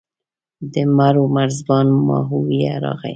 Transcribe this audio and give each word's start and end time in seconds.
د 0.71 0.75
مرو 0.97 1.23
مرزبان 1.35 1.87
ماهویه 2.07 2.73
راغی. 2.83 3.09